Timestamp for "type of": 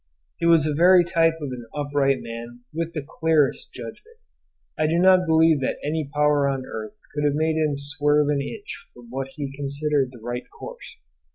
1.03-1.51